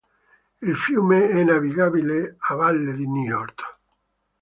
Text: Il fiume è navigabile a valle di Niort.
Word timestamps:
Il 0.63 0.75
fiume 0.77 1.29
è 1.29 1.43
navigabile 1.43 2.35
a 2.39 2.55
valle 2.55 2.95
di 2.95 3.05
Niort. 3.07 3.61